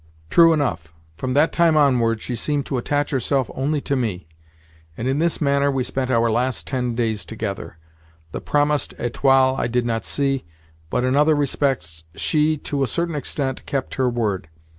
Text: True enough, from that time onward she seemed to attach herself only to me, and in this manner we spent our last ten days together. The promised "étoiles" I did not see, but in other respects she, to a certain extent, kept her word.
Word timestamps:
True 0.31 0.51
enough, 0.51 0.95
from 1.15 1.33
that 1.33 1.51
time 1.53 1.77
onward 1.77 2.21
she 2.23 2.35
seemed 2.35 2.65
to 2.65 2.79
attach 2.79 3.11
herself 3.11 3.51
only 3.53 3.81
to 3.81 3.95
me, 3.95 4.27
and 4.97 5.07
in 5.07 5.19
this 5.19 5.39
manner 5.39 5.69
we 5.69 5.83
spent 5.83 6.09
our 6.09 6.27
last 6.31 6.65
ten 6.65 6.95
days 6.95 7.23
together. 7.23 7.77
The 8.31 8.41
promised 8.41 8.97
"étoiles" 8.97 9.59
I 9.59 9.67
did 9.67 9.85
not 9.85 10.03
see, 10.03 10.43
but 10.89 11.03
in 11.03 11.15
other 11.15 11.35
respects 11.35 12.05
she, 12.15 12.57
to 12.57 12.81
a 12.81 12.87
certain 12.87 13.13
extent, 13.13 13.67
kept 13.67 13.93
her 13.93 14.09
word. 14.09 14.49